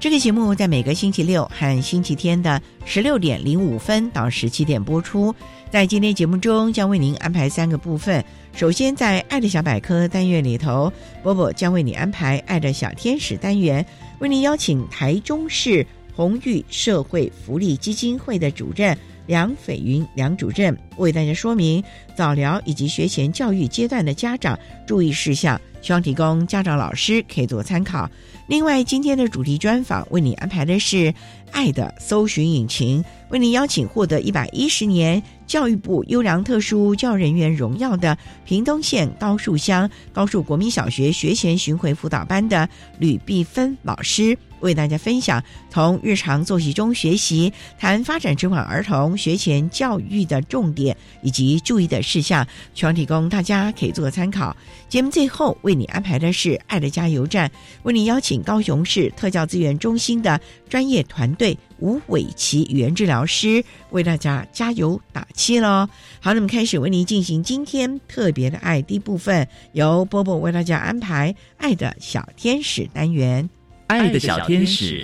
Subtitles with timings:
[0.00, 5.34] 这个节目在每个星期六和星期天的十六点零五分到十七点播出。
[5.72, 8.24] 在今天节目中，将为您安排三个部分。
[8.52, 13.84] 首先，在“爱的小百科”单元里头，波波将为你安排“爱的小天使”单元，
[14.20, 18.96] 为您邀请台中市红玉社会福利基金会的主任
[19.28, 21.84] 梁斐云梁主任，为大家说明
[22.16, 28.10] 早疗以及学前教育阶段的家长注意事项，希望提供家长老师可以做参考。
[28.48, 31.12] 另外，今天的主题专访为你安排的是
[31.52, 42.66] “爱的搜寻引擎”，为您邀请获得一百一十年教育部优良特殊教人员荣耀的屏东县高树乡高树国民小学学前巡回辅导班的
[42.98, 54.56] 吕碧芬老师，为大家分享从日常作息中学习，谈发展迟缓儿童学前教育的重点以及注意的事项，希望提供大家可以做参考。
[54.88, 57.50] 节目最后为你安排的是“爱的加油站”，
[57.84, 65.88] 为你邀请高雄市特教资源中心的专业团队吴伟奇语言治疗师为大家加油打气喽。
[66.20, 73.48] 好，那么开始为您进行今天特别的爱第一部分，由波波为大家安排“爱的小天使”单元。
[73.88, 75.02] 爱的小天使，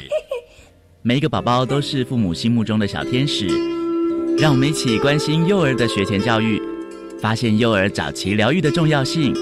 [1.00, 3.46] 每一个宝宝都是父母心目中的小天使。
[4.36, 6.60] 让我们一起关心幼儿的学前教育，
[7.18, 9.32] 发现幼儿早期疗愈的重要性。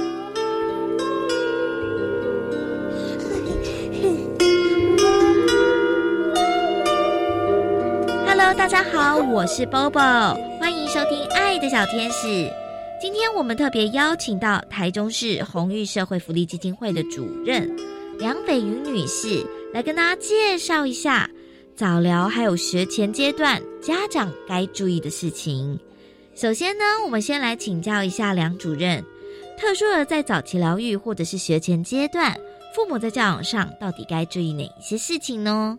[8.24, 12.28] Hello，大家好，我是 Bobo，欢迎收听《爱的小天使》。
[13.00, 17.68] 今天我们特别邀请到台中市红玉社会福利基金会的主任
[18.22, 19.44] 梁斐云女士，
[19.74, 21.28] 来跟大家介绍一下
[21.74, 25.76] 早疗还有学前阶段家长该注意的事情。
[26.32, 29.02] 首先呢，我们先来请教一下梁主任，
[29.58, 32.32] 特殊儿在早期疗愈或者是学前阶段，
[32.76, 35.76] 父母在教养上到底该注意哪一些事情呢？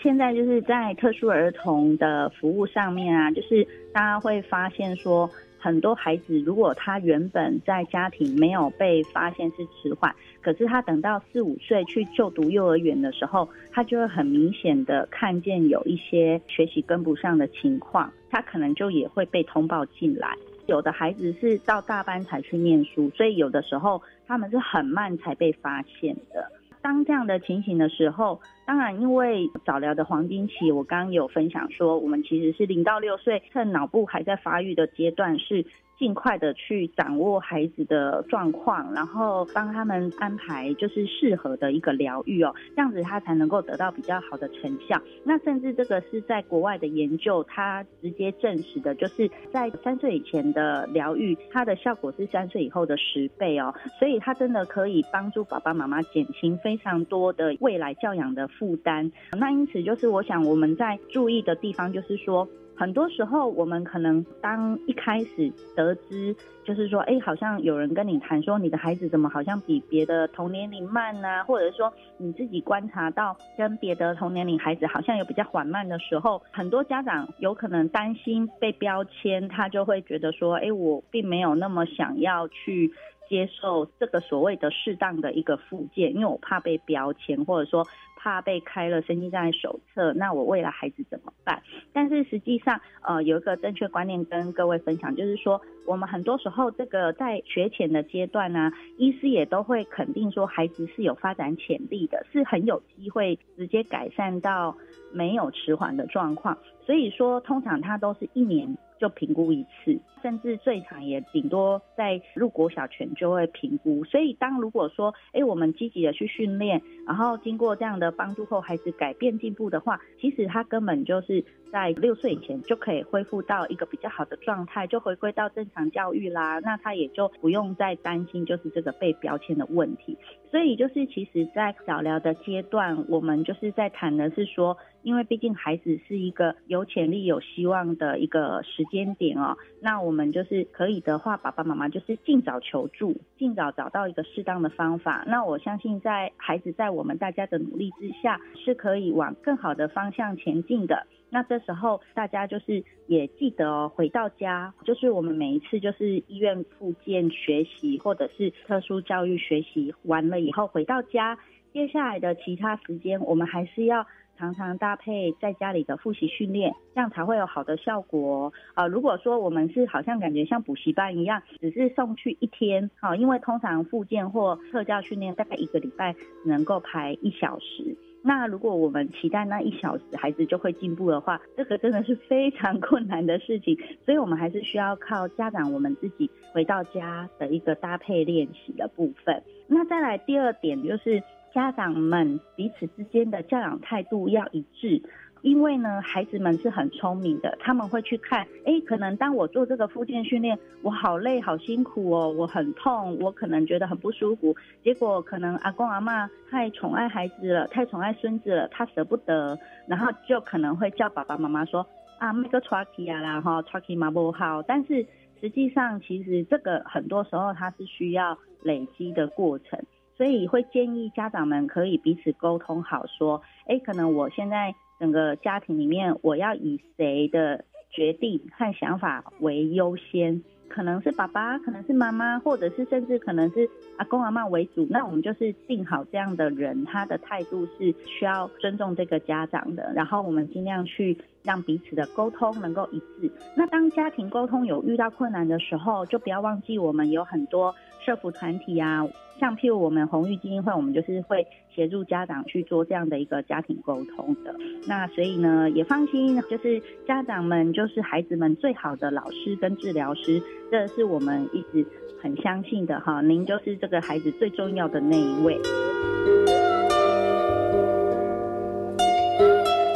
[0.00, 20.34] 现在就是在特殊儿童的服务上面啊，就是大家会发现说，很多孩子如果他原本在家庭没有被发现是迟缓，可是他等到四五岁去就读幼儿园的时候，他就会很明显的看见有一些学习跟不上的情况，他可能就也会被通报进来。
[20.66, 26.52] 有的孩子是到大班才去念书，所以有的时候他们是很慢才被发现的。
[26.80, 35.64] 当这样的情形的时候，当然因为早疗的黄金期，我刚刚有分享说，我们其实是零到六岁，趁脑部还在发育的阶段是。
[35.98, 44.96] 尽快的去掌握孩子的状况，然后帮他们安排就是适合的一个疗愈哦，这样子他才能够得到比较好的成效。
[45.24, 53.74] 那甚至这个是在国外的研究，他直接证实的，就是在三岁以前的疗愈，它的效果是三岁以后的十倍哦。
[53.98, 59.10] 所以它真的可以帮助爸爸妈妈减轻非常多的未来教养的负担。
[59.32, 62.48] 那因此就是我想我们在注意的地方就是说。
[62.80, 66.32] 很多时候，我们可能当一开始得知，
[66.62, 71.42] 就是说，哎，好像有人跟你谈说，你的孩子怎么好像比别的同年龄慢呢？
[71.44, 82.92] 或者说你自己观察到跟别的同年龄孩子好像有比较缓慢的时候，很多家长有可能担心被标签，他就会觉得说，哎，我并没有那么想要去。
[83.28, 87.86] 接受这个所谓的适当的一个附件，因为我怕被标签，或者说
[88.16, 91.62] 怕被开了身心障碍手册，那我未来孩子怎么办？
[91.92, 104.76] 但是实际上，呃，有一个正确观念跟各位分享，就是说，我们很多时候这个在学前的阶段呢，医师也都会肯定说孩子是有发展潜力的，是很有机会直接改善到
[105.12, 106.56] 没有迟缓的状况。
[106.84, 108.76] 所以说，通常他都是一年。
[108.98, 114.04] 就评估一次，甚至最长也顶多在入国小前就会评估。
[114.04, 126.58] 所以，当如果说，哎，我们积极的去训练，然后经过这样的帮助后，孩子改变进步的话，其实他根本就是在六岁以前就可以恢复到一个比较好的状态，就回归到正常教育啦。
[126.60, 130.16] 那他也就不用再担心就是这个被标签的问题。
[130.50, 134.76] 所以，就是其实，在早疗的阶段，我们就是在谈的是说。
[135.08, 145.24] 因为毕竟孩子是一个有潜力、有希望的一个时间点哦，那我们就是可以的话，爸爸妈妈就是尽早求助，尽早找到一个适当的方法。
[145.26, 151.06] 那我相信，在孩子在我们大家的努力之下，是可以往更好的方向前进的。
[151.30, 161.38] 那这时候大家就是也记得哦，回到家就是我们每一次就是医院复健学习或者是特殊教育学习完了以后回到家，
[161.72, 164.06] 接下来的其他时间我们还是要。
[164.38, 168.86] 常常搭配在家里的复习训练，这样才会有好的效果啊！
[168.86, 176.14] 如果说我们是好像感觉像补习班一样，只是送去一天啊，因为通常复健或特教训练大概一个礼拜
[176.46, 177.96] 能够排一小时。
[178.22, 183.76] 那如果我们期待那一小时孩子就会进步的话，这个真的是非常困难的事情。
[184.04, 189.42] 所以我们还是需要靠家长我们自己回到家的一个搭配练习的部分。
[189.66, 191.20] 那再来第二点就是。
[191.52, 195.02] 家长们彼此之间的教养态度要一致，
[195.42, 204.54] 因为呢，孩子们是很聪明的，他们会去看，哎，可能当我做这个复健训练，我好累、好辛苦哦，我很痛，我可能觉得很不舒服。
[204.82, 211.86] 结果可能阿公阿妈太宠爱孩子了，太宠爱孙子了，他舍不得，然后就可能会叫爸爸妈妈说
[212.18, 214.60] 啊，那个 trucky 啊啦哈，trucky 嘛不好。
[214.62, 215.06] 但是
[215.40, 219.80] 实际上，其实这个很多时候它是需要累积的过程。
[220.18, 230.42] 所以会建议家长们可以彼此沟通好，说，哎，可能我现在整个家庭里面，我要以谁的决定和想法为优先？
[230.68, 234.86] 可能是爸爸，可能是妈妈，或者是甚至可能是阿公阿妈为主。
[234.90, 239.90] 那我们就是定好这样的人，他的态度是需要尊重这个家长的。
[239.94, 243.32] 然后我们尽量去让彼此的沟通能够一致。
[243.56, 247.74] 那当家庭沟通有遇到困难的时候，就不要忘记我们有很多
[248.04, 249.08] 社服团体啊。
[249.40, 254.54] 像譬如我们红玉基金会，我们就是会协助家长去做这样的一个家庭沟通的。
[254.86, 261.86] 那所以呢，也放心，就是家长们就是孩子们最好的老师跟治疗师，这是我们一直
[262.20, 263.20] 很相信的哈。
[263.22, 265.56] 您就是这个孩子最重要的那一位。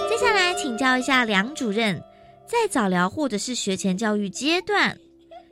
[0.09, 2.01] 接下来请教一下梁主任，
[2.47, 4.97] 在早疗或者是学前教育阶段，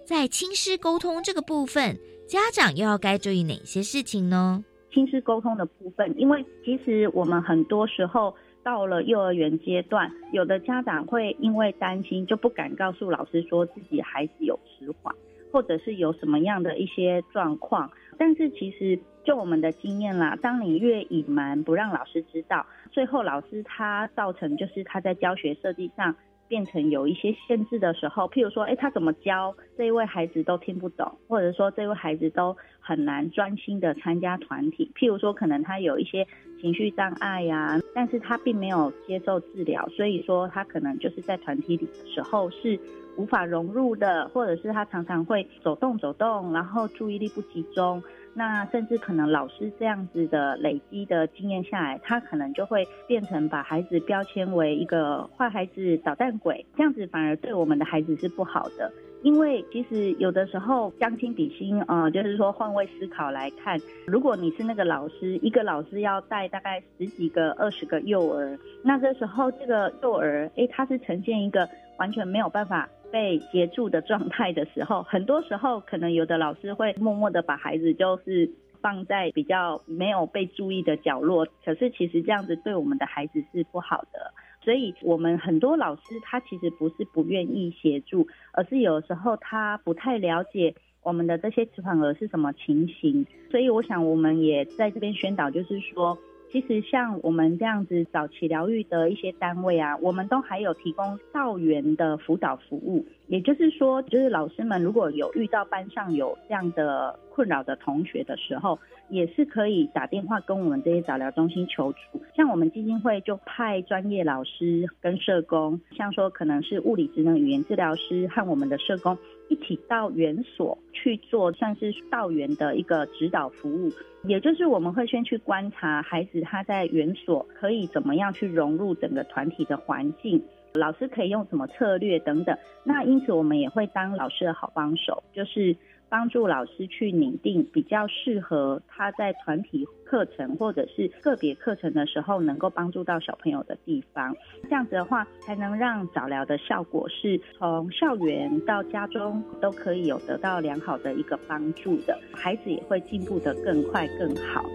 [0.07, 1.99] 在亲师沟通这个部分。
[2.31, 4.65] 家长又要该注意哪些事情呢？
[4.93, 8.33] 亲师沟通的部分，因为其实我们很多时候
[8.63, 15.13] 到了幼儿园阶段，有的家长会因为担心就不敢告诉老师说自己孩子有迟缓，
[15.51, 17.91] 或者是有什么样的一些状况。
[18.17, 26.15] 但是其实就我们的经验啦，当你越隐瞒不让老师知道，最后老师他造成就是他在教学设计上。
[26.51, 34.91] 变成有一些限制的时候，譬如说，哎，他怎么教这一位孩子都听不懂，或者说这位孩子都很难专心的参加团体。
[34.97, 36.27] 譬如说，可能他有一些
[36.61, 42.77] 情绪障碍呀，但是他并没有接受治疗，所以说他可能就是在团体里的时候是
[43.17, 48.03] 无法融入的，或者是他常常会走动走动，然后注意力不集中。
[48.41, 58.91] 那甚至可能老师这样子的累积的经验下来，他可能就会变成把孩子标签为一个坏孩子、捣蛋鬼，这样子反而对我们的孩子是不好的。
[59.23, 71.69] 因为其实有的时候将心比心呃，就是说换位思考来看，如果你是那个老师，一个老师要带大概十几个、二十个幼儿，那这时候这个幼儿，哎，他是呈现一个
[71.99, 72.89] 完全没有办法。
[73.13, 78.51] 被协助的状态的时候，很多时候可能有的老师会默默的把孩子就是
[78.81, 84.33] 放在比较没有被注意的角落，可是其实这样子对我们的孩子是不好的。
[84.63, 93.27] 所以，我们很多老师他其实不是不愿意协助，而是有时候他不太了解我们的这些迟缓儿是什么情形。
[93.51, 96.19] 所以，我想我们也在这边宣导，就是说。
[96.51, 103.07] 其实像我们这样子早期疗愈的一些单位啊，我们都还有提供校园的辅导服务。
[103.29, 107.19] 也就是说，就是老师们如果有遇到班上有这样的。
[107.33, 108.79] 困扰的同学的时候，
[109.09, 112.21] 也是可以打电话跟我们这些早疗中心求助。
[112.37, 119.17] 像我们基金会就派专业老师跟社工，像说可能是物理职能语言治疗师和我们的社工
[119.51, 123.93] 一起到园所去做，算是到园的一个指导服务。
[124.25, 130.43] 也就是我们会先去观察孩子他在园所可以怎么样去融入整个团体的环境。
[130.75, 135.75] 老师可以用什么策略等等，那因此我们也会当老师的好帮手，就是
[136.11, 144.37] 帮助老师去拟定比较适合他在团体课程或者是个别课程的时候能够帮助到小朋友的地方。
[144.65, 154.65] 这样子的话，才能让早疗的效果是从校园到家中都可以有得到良好的一个帮助的，孩子也会进步的更快更好。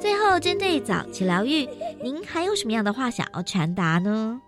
[0.00, 1.68] 最后针对早期疗愈，
[2.02, 4.42] 您还有什么样的话想要传达呢？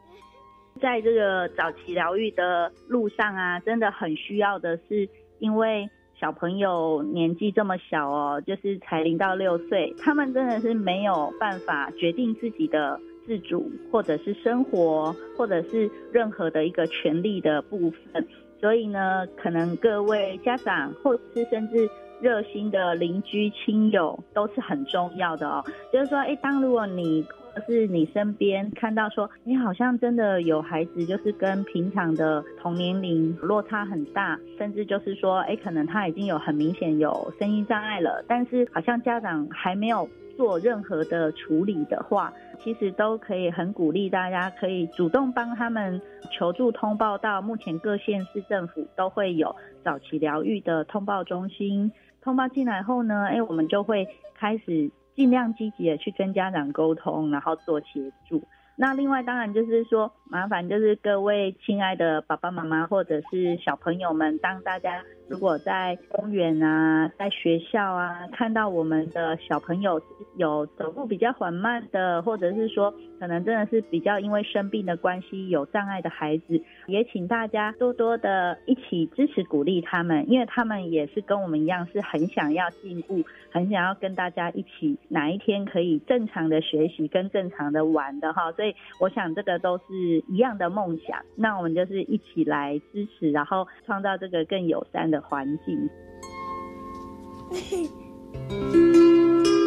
[0.81, 5.88] 在这个早期疗愈的路上啊，真的很需要的是，因为
[6.19, 18.26] 小朋友年纪这么小哦，就是才零到六岁，他们真的是没有办法决定自己的自主，或者是生活，或者是任何的一个权利的部分。
[18.61, 21.88] 所以呢，可能各位家长，或是甚至。
[22.21, 25.62] 热心的邻居亲友都是很重要的哦。
[25.93, 27.23] 就是说，哎，当如果你
[27.62, 46.00] 是你身边看到说，你好像真的有孩子，就是跟平常的同年龄落差很大，甚至就是说，哎，可能他已经有很明显有声音障碍了，但是好像家长还没有做任何的处理的话，其实都可以很鼓励大家，可以主动帮他们
[46.32, 51.92] 求助通报到目前各县市政府都会有早期疗愈的通报中心。
[52.20, 58.42] 通报进来后呢，哎，我们就会开始尽量积极的去跟家长沟通，然后做协助。
[58.76, 65.02] 那另外当然就是说，麻烦就是各位亲爱的爸爸妈妈或者是小朋友们，当大家。
[65.28, 70.00] 如果在公园啊，在学校啊，看到我们的小朋友
[70.37, 95.25] 有走路比较缓慢的，或者是说可能真的是比较因为生病的关系有障碍的孩子，也请大家多多的一起支持鼓励他们，因为他们也是跟我们一样是很想要进步，很想要跟大家一起哪一天可以正常的学习跟正常的玩的哈，所以我想这个都是一样的梦想，那我们就是一起来支持，然后创造这个更友善的。
[95.28, 95.88] 环境。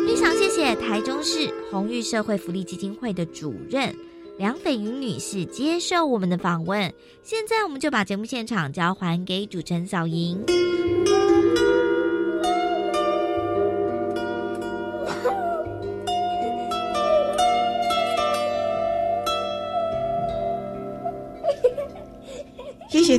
[0.06, 3.94] 非常谢谢台中市红玉社会福利基金会的主任
[4.38, 6.94] 梁斐云女士接受我们的访问。
[7.24, 10.44] 现在我们就把节目现场交还给主持人小莹。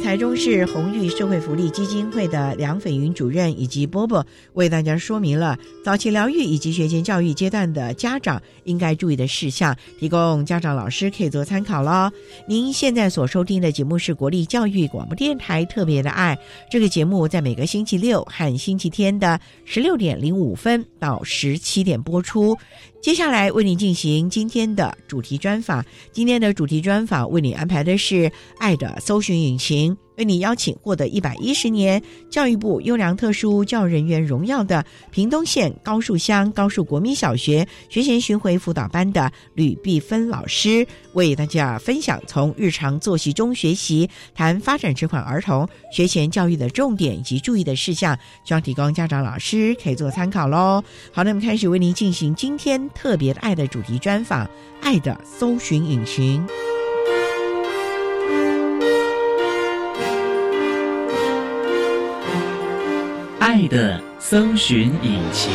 [0.09, 4.25] 台中市红玉社会福利基金会的梁斐云主任以及波波
[4.55, 12.11] 为大家说明了早期疗愈以及学前教育阶段的家长应该注意的事项，提供家长老师可以做参考喽。
[12.47, 16.39] 您现在所收听的节目是国立教育广播电台特别的爱，
[16.71, 22.57] 这个节目在每个星期六和星期天的十六点零五分到十七点播出。
[23.01, 25.85] 接下来为你进行今天的主题专访。
[26.11, 29.97] 今天的主题专访为你安排的是“爱的搜寻引擎”。
[30.19, 50.83] 为你邀请获得一百一十年教育部优良特殊教育人员荣耀的屏东县高树乡高树国民小学学前巡回辅导班的吕碧芬老师，为大家分享从日常作息中学习，谈发展迟缓儿童学前教育的重点以及注意的事项，希望提供家长老师可以做参考喽。
[51.13, 54.45] 好，那么开始为您进行今天特别的爱的主题专访，
[54.83, 56.45] 《爱的搜寻引擎》。
[63.59, 65.51] 爱的搜寻引擎。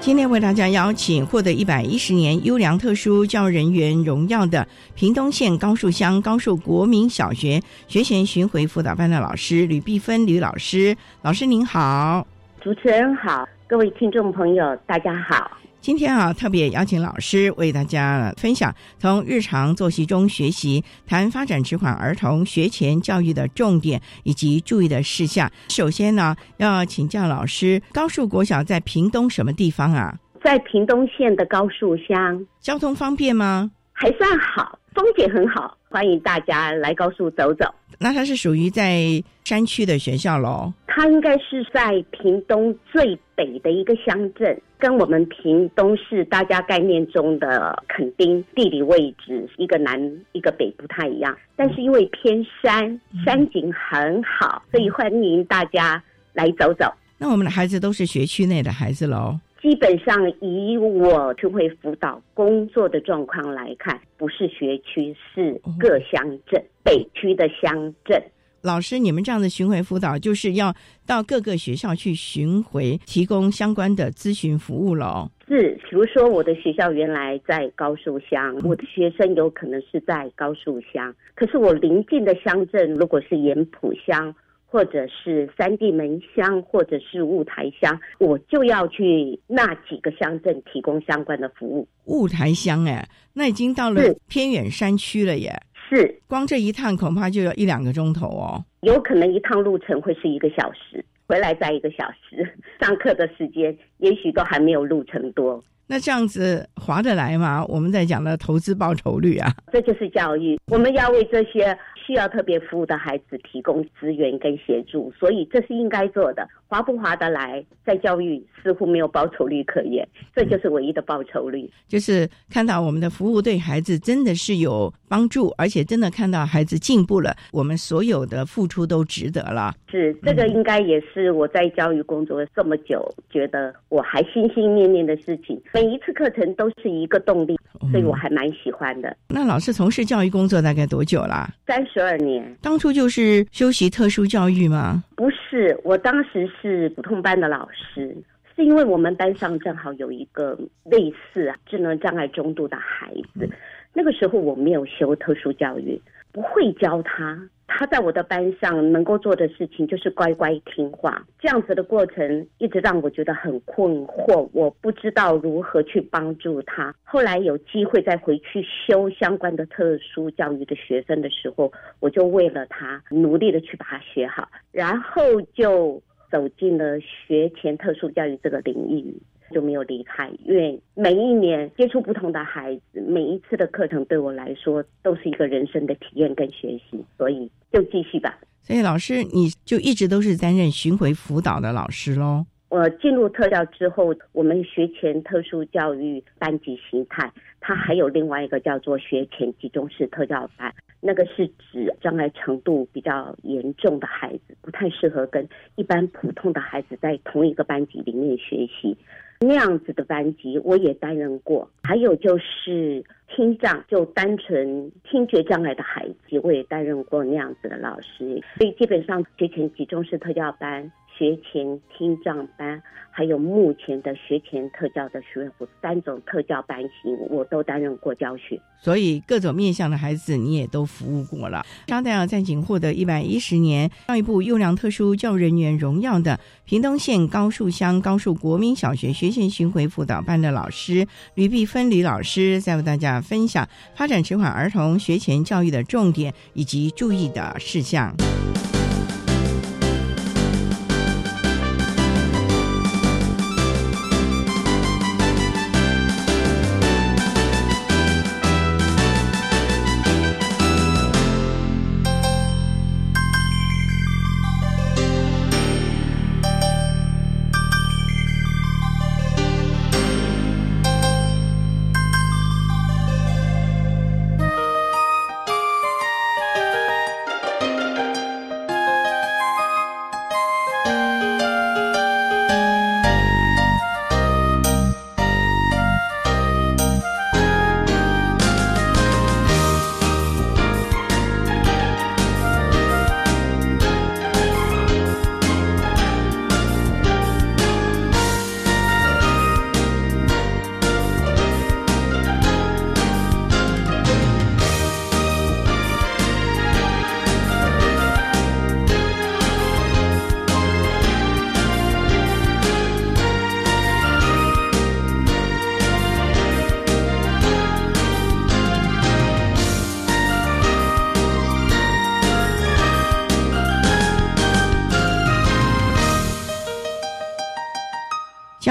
[0.00, 12.26] 今天为大家邀请获得一百一十年优良特殊教育人员荣耀的屏东县高树乡高树国民小学学前巡回辅导班的老师吕碧芬吕老师，老师您好，
[12.62, 15.50] 主持人好，各位听众朋友大家好。
[15.86, 25.48] 今天啊，特别邀请老师为大家分享从日常作息中学习，谈发展迟缓儿童学前教育的重点以及注意的事项。
[25.68, 30.12] 首先呢，要请教老师，高树国小在屏东什么地方啊？
[30.42, 32.44] 在屏东县的高树乡。
[32.58, 33.70] 交通方便吗？
[33.92, 37.74] 还算好，风景很好，欢迎大家来高速走走。
[37.98, 39.02] 那它是属于在
[39.44, 40.70] 山区的学校喽？
[40.86, 49.98] 它应该是在屏东最北的一个乡镇，跟我们屏东市大家概念中的垦丁地理位置一个南
[50.32, 56.92] 一个北不太一样，但是因为偏山，山景很好，所以欢迎大家来走走。
[57.16, 59.40] 那我们的孩子都是学区内的孩子喽。
[59.66, 68.22] 基本上以我巡回辅导工作的状况来看，不是学区，是各乡镇，北区的乡镇。
[68.62, 70.72] 老师，你们这样的巡回辅导，就是要
[71.04, 75.28] 到各个学校去巡回，提供相关的咨询服务了。
[75.48, 84.32] 是，比如说我的学校原来在高树乡，我的学生有可能是在高树乡，可是我邻近的乡镇，如果是盐埔乡，
[84.76, 91.88] 或者是三地门乡，或者是雾台乡，我就要去那几个乡镇提供相关的服务。
[92.04, 95.50] 雾台乡，哎，那已经到了偏远山区了耶。
[95.88, 98.62] 是，光这一趟恐怕就要一两个钟头哦。
[98.82, 102.46] 有可能一趟路程会是一个小时，回来再一个小时，
[102.78, 105.62] 上课的时间也许都还没有路程多。
[105.88, 107.64] 那这样子划得来吗？
[107.68, 110.58] 我们在讲的投资报酬率啊，这就是教育。
[110.66, 116.44] 我们要为这些需要特别服务的孩子提供资源跟协助，所以这是应该做的。
[116.68, 121.70] 划不划得来，在教育似乎没有报酬率可言，这就是唯一的报酬率。
[121.86, 129.72] 就是看到我们的服务对孩子真的是有帮助，而且真的看到孩子进步了，我们所有的付出都值得了。
[129.88, 135.60] 是，这个应该也是我在教育工作这么久，觉得我还心心念念的事情。
[135.72, 137.56] 每一次课程都是一个动力，
[137.92, 139.16] 所以我还蛮喜欢的。
[139.28, 141.48] 那老师从事教育工作大概多久了？
[141.66, 142.56] 三十二年。
[142.60, 145.04] 当初就是修习特殊教育吗？
[145.14, 148.16] 不是，我当时是普通班的老师，
[148.54, 153.48] 是因为我们班上正好有一个类似智能障碍中度的孩子，
[153.92, 156.00] 那个时候我没有修特殊教育，
[156.32, 157.40] 不会教他。
[157.68, 166.94] 他在我的班上能够做的事情就是乖乖听话，这样子的过程一直让我觉得很困惑，我不知道如何去帮助他。
[167.04, 171.70] 后来有机会再回去修相关的特殊教育的学生的时候，
[172.00, 179.14] 我就为了他努力的去把它学好，然后就走进了学前特殊教育这个领域。
[179.50, 188.38] 就没有离开，因为每一年接触不同的孩子，每一次的课程对我来说都是一个人生的体验跟学习，所以就继续吧。
[188.62, 192.46] 所以老师，你就一直都是担任巡回辅导的老师喽？
[192.68, 200.74] 我进入特教之后，我们学前特殊教育班级形态，它还有另外一个叫做学前集中式特教班。
[201.00, 208.96] 那个是指障碍程度比较严重的孩子，不太适合跟一般普通的孩子在同一个班级里面学习。
[209.40, 218.42] 那样子的班级我也担任过，还有就是听障就单纯听觉障碍的孩子，我也担任过那样子的老师。
[218.56, 220.90] 所以基本上学前集中式特教班。
[221.18, 231.64] 学前听障班，还有目前的学前特教的学府三种特教班型，我都担任过教学，所以各种面向的孩子你也都服务过了。
[231.86, 248.14] 张代尔在仅获得一百一十年教育部优良特殊教育人员荣耀的屏东县高树乡高树国民小学学前巡回辅导班的老师吕碧芬吕老师，在为大家分享发展迟缓儿童学前教育的重点以及注意的事项。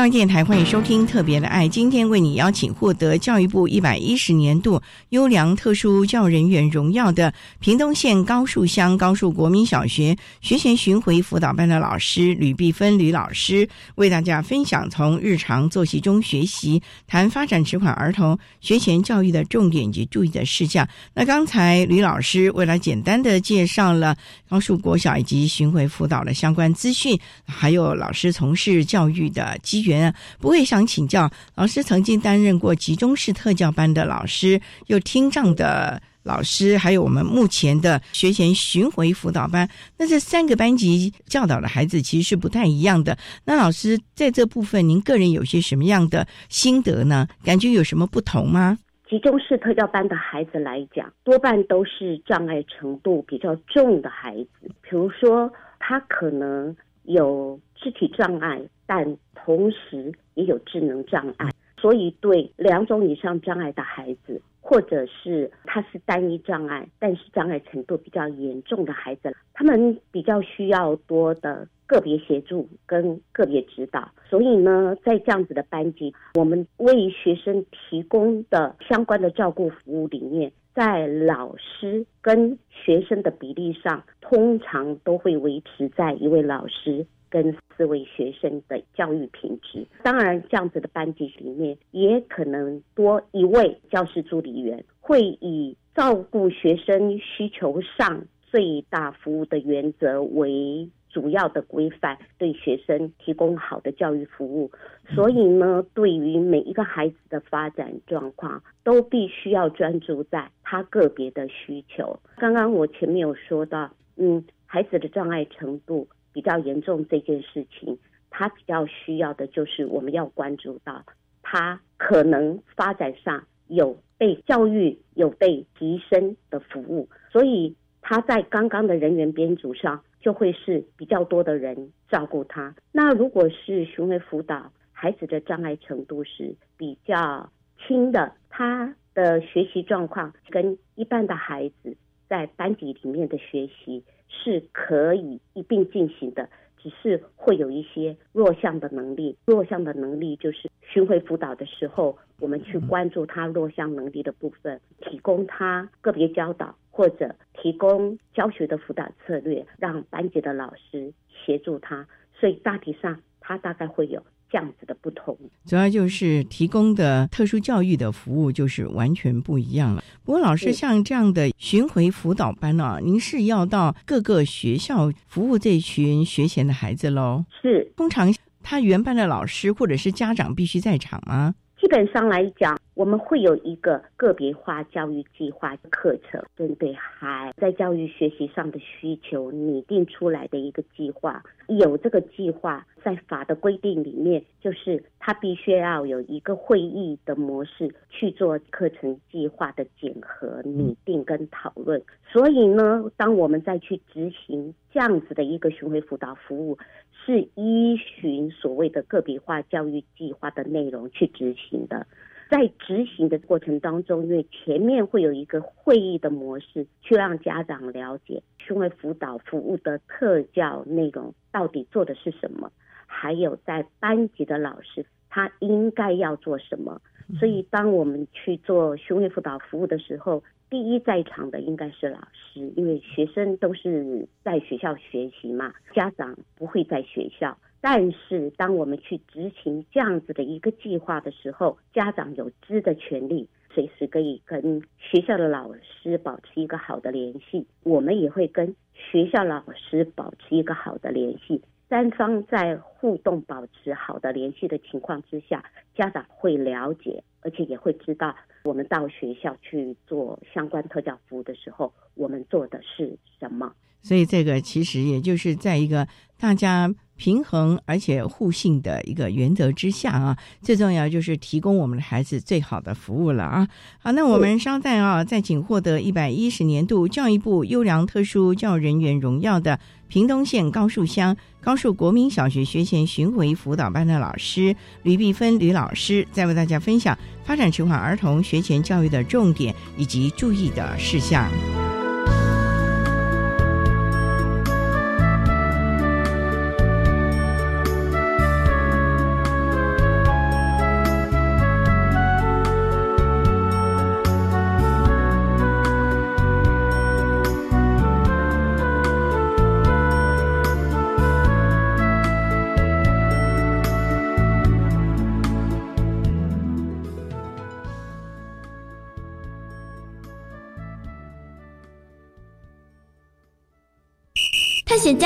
[0.06, 20.88] 教育电台欢迎收听《特别的爱》，今天为你邀请获得教育部一百一十年度优良特殊教人员荣耀的屏东县高树乡高树国民小学学前巡回辅导班的老师吕碧芬吕老师，为大家分享从日常作息中学习，谈发展迟缓儿童学前教育的重点及注意的事项。
[21.16, 24.16] 那刚才吕老师为了简单的介绍了
[24.48, 29.95] 高树国小以及巡回辅导的相关资讯，还有老师从事教育的机缘。
[29.96, 39.70] 员不会想请教老师，曾经担任过集中式特教班的老师，又听障的老师，还有我们目前的学前巡回辅导班。
[39.98, 43.18] 那这三个班级教导的孩子其实是不太一样的。
[43.46, 47.28] 那老师在这部分，您个人有些什么样的心得呢？
[47.44, 48.78] 感觉有什么不同吗？
[49.08, 55.48] 集中式特教班的孩子来讲，多半都是障碍程度比较重的孩子，比如说
[55.80, 58.60] 他可能有肢体障碍。
[58.86, 74.10] 但同时也有智能障碍，所以对两种以上障碍的孩子，或者是他是单一障碍，但是障碍程度比较严重的孩子，他们比较需要多的个别协助跟个别指导。
[74.30, 87.06] 所以呢，在这样子的班级，我们为学生提供的相关的照顾服务里面，在老师跟学生的比例上，通常都会维持在一位老师。
[87.30, 104.72] 跟四位学生的教育品质，当然这样子的班级里面，也可能多一位教师助理员，会以照顾学生需求上最大服务的原则为主要的规范，对学生提供好的教育服务。
[105.14, 112.20] 所以呢，对于每一个孩子的发展状况，都必须要专注在他个别的需求。
[112.38, 116.08] 刚刚我前面有说到，嗯，孩子的障碍程度。
[116.36, 117.98] 比较严重这件事情，
[118.30, 121.02] 他比较需要的就是我们要关注到
[121.42, 132.76] 他可能发展上有被教育、有被提升的服务，所以他在刚刚的人员编组上就会是比较多的人照顾他。
[132.92, 137.50] 那如果是巡回辅导，孩子的障碍程度是比较
[137.88, 141.96] 轻的，他的学习状况跟一般的孩子
[142.28, 144.04] 在班级里面的学习。
[144.28, 149.36] 是可以一并进行的，只是会有一些弱项的能力。
[149.46, 162.08] 弱项的能力就是巡回辅导的时候，我们去关注他弱项能力的部分，提供他个别教导或者提供教学的辅导策略，让班级的老师协助他。
[162.40, 164.22] 所以大体上，他大概会有。
[164.56, 170.02] 这样子的不同，主要就是提供的特殊教育的服务就是完全不一样了。
[170.24, 177.44] 不过，老师像这样的巡回辅导班呢，您是要到各个学校服务这群学前的孩子喽？
[177.62, 181.54] 是，通常他原班的老师或者是家长必须在场吗？
[181.82, 182.80] 基本上来讲。
[182.96, 191.44] 我们会有一个个别化教育计划课程，针对孩在教育学习上的需求拟定出来的一个计划。
[191.68, 202.02] 有这个计划，在法的规定里面，就是他必须要有一个会议的模式去做课程计划的检核、拟定跟讨论。
[202.32, 206.78] 所以呢，当我们再去执行这样子的一个巡回辅导服务，
[207.26, 212.08] 是依循所谓的个别化教育计划的内容去执行的。
[212.50, 222.72] 在执行的过程当中，因为前面会有一个会议的模式，去让家长了解行为辅导服务的特教内容到底做的是什么，
[223.08, 227.02] 还有在班级的老师他应该要做什么。
[227.40, 237.58] 所以，当我们去做行为辅导服务的时候，第一在场的应该是老师，因为学生都是在学校学习嘛，家长不会在学校。
[237.82, 247.68] 但是，当我们去执行这样子的一个计划的时候，家长有知的权利，随时可以跟学校的老师保持一个好的联系。
[247.84, 251.62] 我们也会跟学校老师保持一个好的联系。
[251.88, 255.64] 三方在互动、保持好的联系的情况之下，
[255.96, 263.72] 家长会了解，而且也会知道我们到学校去做相关特教服务的时候，我们做的是什么。
[264.02, 266.08] 所以，这个其实也就是在一个
[266.40, 266.90] 大家。
[267.18, 273.68] 平衡而且互信的一个原则之下啊，最重要就是提供我们的孩子最好的服务了啊！
[274.00, 291.50] 好，那我们稍待啊，再请获得一百一十年度教育部优良特殊教人员荣耀的屏东县高树乡高树国民小学学前巡回辅导班的老师吕碧芬吕老师，再为大家分享发展迟缓儿童学前教育的重点以及注意的事项。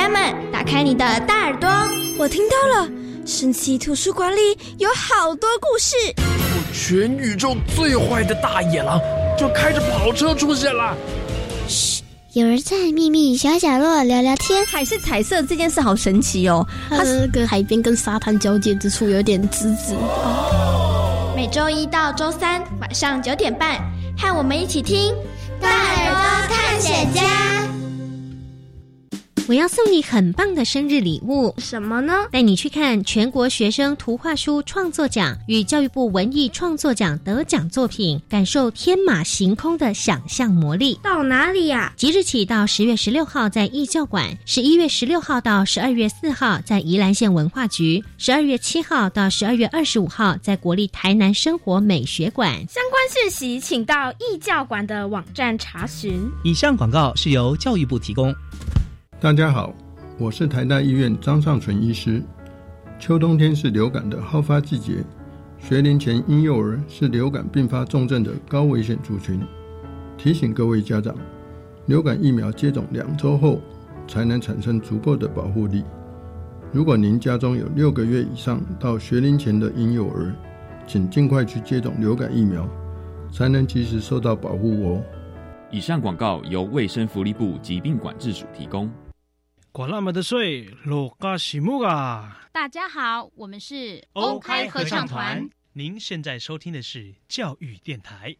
[0.09, 1.69] 们，打开你的大耳朵，
[2.17, 2.89] 我听到了，
[3.25, 5.95] 神奇图书馆里有好多故事。
[6.73, 8.99] 全宇宙最坏的大野狼
[9.37, 10.95] 就开着跑车出现了。
[11.67, 14.65] 嘘，有人在秘密小角落聊聊天。
[14.65, 19.93] 海是彩色这件事好神奇哦，它是跟海边跟沙滩交界之处有点滋滋。
[19.95, 23.79] 哦每周一到周三晚上九点半，
[24.17, 25.13] 和我们一起听
[25.61, 27.21] 《大耳朵探险家》。
[29.49, 32.13] 我要送你很棒的生日礼物，什么呢？
[32.31, 40.99] 带你去看全国学生图画书创作奖与教育部文艺创作奖得奖作品，感受天马行空的想象魔力。
[41.01, 41.91] 到哪里呀？
[41.97, 52.51] 即日起到十月十六号在艺教馆，十一月十六号到十二月四号在宜兰县文化局，十二月七号到十二月二十五号在国立台南生活美学馆。
[52.67, 56.21] 相关讯息请到艺教馆的网站查询。
[56.43, 58.31] 以上广告是由教育部提供。
[59.21, 59.75] 大家好，
[60.17, 62.23] 我是台大医院张尚存医师。
[62.97, 65.03] 秋冬天是流感的好发季节，
[65.57, 69.41] 学龄前婴幼儿是流感并发重症的高危险族群。
[70.17, 71.13] 提醒各位家长，
[71.87, 73.59] 流感疫苗接种两周后
[74.07, 75.83] 才能产生足够的保护力。
[76.71, 80.33] 如果您家中有六个月以上到学龄前的婴幼儿，
[80.87, 82.65] 请尽快去接种流感疫苗，
[83.33, 85.03] 才能及时受到保护哦。
[85.71, 88.89] 以上广告由卫生福利部疾病管制署提供。
[89.71, 92.41] 管那么的水，落嘎西木啊！
[92.51, 95.47] 大家好，我们是欧开合唱团。
[95.73, 98.35] 您现在收听的是教育电台。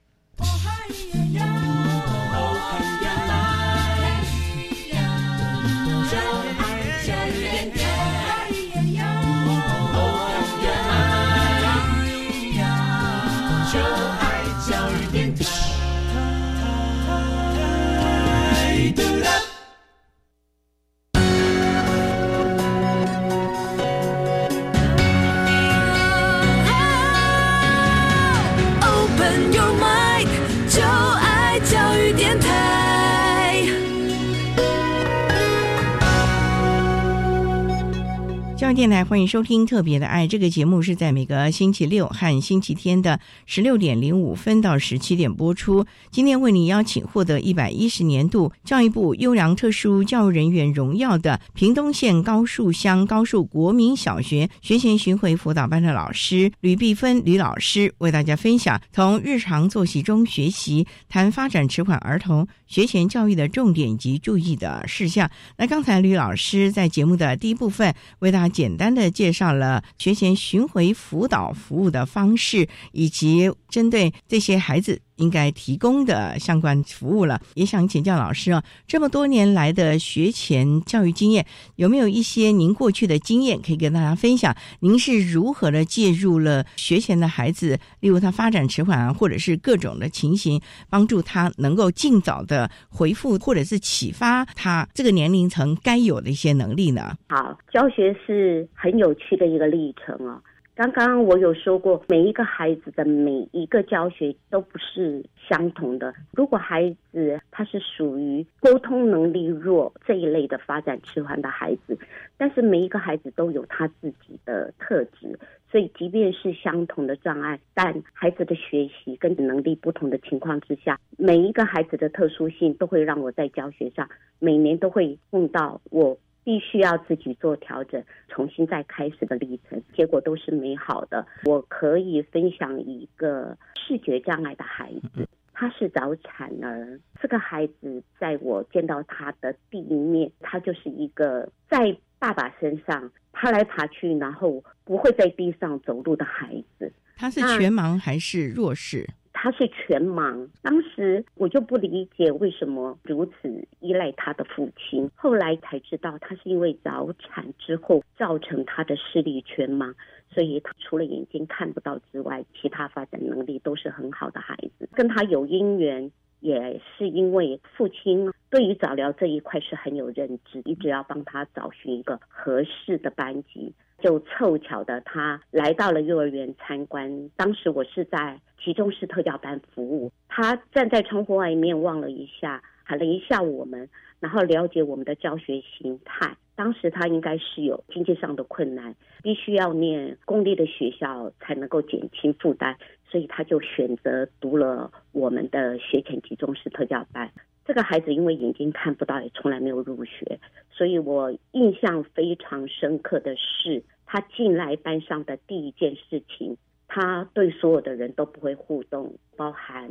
[38.74, 45.86] 电台欢迎收听《特别的爱》这个节目，是在每个星期六和星期天的十六点零五分到十七点播出。
[46.12, 65.30] 今天为你邀请获得一百一十年度教育部优良特殊教育人员荣耀的屏东县高树乡高树国民小学学前巡回辅导班的老师吕碧芬吕老师，为大家分享从日常作息中学习，谈发展迟缓儿童学前教育的重点及注意的事项。
[65.58, 77.40] 那刚才吕老师在节目的第一部分为大家简单的介绍了学前巡回辅导服务的方式，以及针对这些孩子应该提供的相关服务了。
[77.54, 84.56] 也想请教老师啊，这么多年来的学前教育经验，有没有一些您过去的经验可以跟大家分享？
[84.80, 97.16] 您是如何的介入了学前的孩子，例如他发展迟缓啊，或者是各种的情形，帮助他能够尽早的回复，或者是启发他这个年龄层该有的一些能力呢？
[97.28, 98.68] 好，教学是。
[98.74, 100.42] 很有趣的一个历程哦。
[100.80, 106.14] 刚刚我有说过，每一个孩子的每一个教学都不是相同的。
[106.32, 112.00] 如果孩子他是属于沟通能力弱这一类的发展迟缓的孩子，
[112.38, 115.38] 但是每一个孩子都有他自己的特质，
[115.70, 124.08] 所以即便是相同的障碍，但孩子的学习跟能力不同的情况之下，每一个孩子的特殊性都会让我在教学上
[124.40, 126.18] 每年都会碰到我。
[126.50, 131.24] 必须要自己做调整，重新再开始的历程，结果都是美好的。
[131.46, 137.00] 我可以分享一个视觉障碍的孩子，他是早产儿。
[137.22, 146.92] 这个孩子在我见到他的第一面，他就是一个在爸爸身上爬来爬去，然后不会在地上走路的孩子。
[147.16, 149.08] 他是全盲还是弱视？
[149.32, 155.10] 他是全盲，当时我就不理解为什么如此依赖他的父亲。
[155.16, 159.94] 后来才知道，他是因为早产之后造成他的视力全盲，
[160.30, 164.90] 所以他除了眼睛看不到之外，其他发展能力都是很好的孩子。
[164.92, 166.12] 跟他有姻缘，
[166.42, 173.74] 也是因为父亲对于早疗这一块是很有认知，一直要帮他找寻一个合适的班级。
[174.02, 177.30] 就凑巧的，他来到了幼儿园参观。
[177.36, 186.36] 当时我是在集中式特教班服务，他站在窗户外面望了一下，喊了一下我们，然后了解我们的教学形态。
[186.56, 192.76] 当时他应该是有经济上的困难，必须要念公立的学校才能够减轻负担，
[193.10, 197.32] 所以他就选择读了我们的学前集中式特教班。
[197.70, 200.40] 这个孩子因为眼睛看不到，也从来没有入学，
[200.72, 209.88] 所以我印象非常深刻的是，他进来班上的第一件事情，他对所有的人都不会互动，包含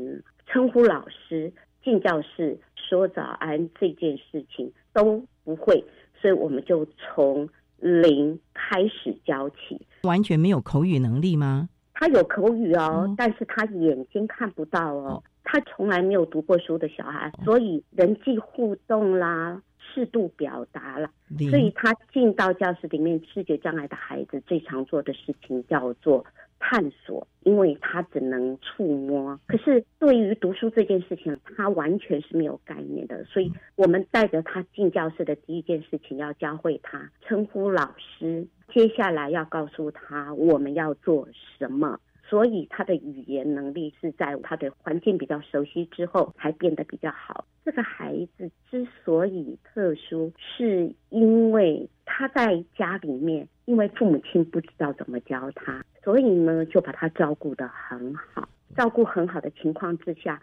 [0.48, 1.52] 称呼老师、
[1.84, 5.84] 进教室、说早安这件事情都不会，
[6.20, 9.80] 所以我们就从零开始教起。
[10.02, 11.68] 完全没有口语能力吗？
[11.94, 15.22] 他有口语哦，但是他眼睛看不到哦。
[15.44, 21.10] 他从来没有读过书的小孩，所以人际互动啦、适度表达啦，
[21.50, 26.24] 所以他进到教室里面，视觉障碍的孩子最常做的事情叫做
[26.58, 29.38] 探索，因为他只能触摸。
[29.46, 33.24] 可是对于读书这件事情，他完全是没有概念的。
[33.24, 41.26] 所以我们带着他进教室的第一件事情，要教会他称呼老师，接下来要告诉他我们要做
[41.58, 41.98] 什么。
[42.28, 47.46] 所以他的语言能力是在他的环境比较熟悉之后才变得比较好。
[47.64, 58.48] 这个孩子之所以特殊，是因为他在家里面，因为父母亲不知道怎么教他，所以呢就把他照顾得很好。
[58.76, 60.40] 照顾很好的情况之下。